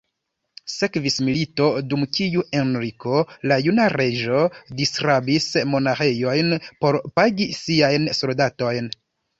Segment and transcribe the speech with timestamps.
[0.75, 4.41] Sekvis milito, dum kiu Henriko la Juna Reĝo
[4.81, 8.95] disrabis monaĥejojn por pagi siajn soldatojn.